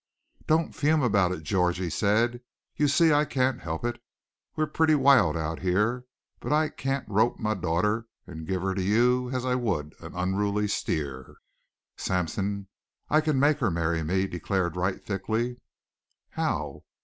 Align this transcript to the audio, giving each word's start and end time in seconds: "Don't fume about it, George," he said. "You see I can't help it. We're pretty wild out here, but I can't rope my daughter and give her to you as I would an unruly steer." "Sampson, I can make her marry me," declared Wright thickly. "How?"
"Don't 0.47 0.73
fume 0.73 1.03
about 1.03 1.31
it, 1.31 1.43
George," 1.43 1.77
he 1.77 1.91
said. 1.91 2.41
"You 2.75 2.87
see 2.87 3.13
I 3.13 3.23
can't 3.23 3.61
help 3.61 3.85
it. 3.85 4.01
We're 4.55 4.65
pretty 4.65 4.95
wild 4.95 5.37
out 5.37 5.59
here, 5.59 6.05
but 6.39 6.51
I 6.51 6.69
can't 6.69 7.07
rope 7.07 7.37
my 7.37 7.53
daughter 7.53 8.07
and 8.25 8.47
give 8.47 8.63
her 8.63 8.73
to 8.73 8.81
you 8.81 9.29
as 9.29 9.45
I 9.45 9.53
would 9.53 9.93
an 9.99 10.15
unruly 10.15 10.67
steer." 10.69 11.35
"Sampson, 11.97 12.67
I 13.11 13.21
can 13.21 13.39
make 13.39 13.59
her 13.59 13.69
marry 13.69 14.01
me," 14.01 14.25
declared 14.25 14.75
Wright 14.75 14.99
thickly. 15.05 15.57
"How?" 16.29 16.81